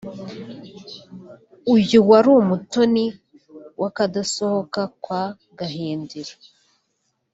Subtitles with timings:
[1.75, 3.05] uyu wari umutoni
[3.81, 5.23] w’akadasohoka kwa
[5.57, 6.33] Gahindiro